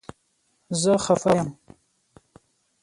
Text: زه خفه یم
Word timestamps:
زه 0.81 0.93
خفه 1.05 1.31
یم 1.37 1.49